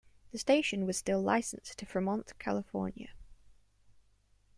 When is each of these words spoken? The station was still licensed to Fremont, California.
The 0.31 0.39
station 0.39 0.87
was 0.87 0.97
still 0.97 1.21
licensed 1.21 1.77
to 1.77 1.85
Fremont, 1.85 2.33
California. 2.39 3.09